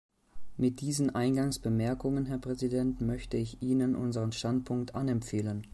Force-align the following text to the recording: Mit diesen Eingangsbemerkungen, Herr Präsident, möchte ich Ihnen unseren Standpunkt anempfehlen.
Mit 0.57 0.81
diesen 0.81 1.13
Eingangsbemerkungen, 1.13 2.25
Herr 2.25 2.39
Präsident, 2.39 3.01
möchte 3.01 3.37
ich 3.37 3.61
Ihnen 3.61 3.95
unseren 3.95 4.31
Standpunkt 4.31 4.95
anempfehlen. 4.95 5.67